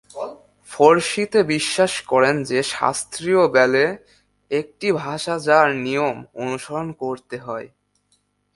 ফরসিথে 0.69 1.41
বিশ্বাস 1.53 1.93
করেন 2.01 2.35
যে 2.43 2.59
শাস্ত্রীয় 2.73 3.43
ব্যালে 3.47 3.85
একটি 4.51 4.87
ভাষা 4.97 5.35
যার 5.39 5.69
নিয়ম 5.85 6.17
অনুসরণ 6.35 6.87
করতে 6.93 7.35
হয়। 7.37 7.67